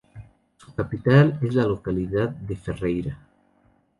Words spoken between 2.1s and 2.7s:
de